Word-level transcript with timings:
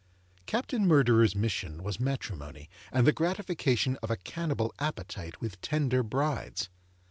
Captain 0.47 0.87
Murderer's 0.87 1.35
mission 1.35 1.83
was 1.83 1.99
matrimony, 1.99 2.71
and 2.91 3.05
the 3.05 3.11
gratification 3.11 3.99
of 4.01 4.09
a 4.09 4.17
cannibal 4.17 4.73
appetite 4.79 5.39
with 5.39 5.61
tender 5.61 6.01
brides. 6.01 6.69